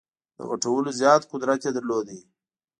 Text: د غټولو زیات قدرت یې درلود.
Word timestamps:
د 0.37 0.39
غټولو 0.49 0.89
زیات 0.99 1.21
قدرت 1.31 1.59
یې 1.65 1.71
درلود. 1.77 2.07